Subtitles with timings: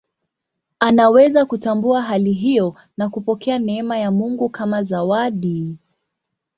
[0.79, 5.77] Anaweza kutambua hali hiyo na kupokea neema ya Mungu kama zawadi.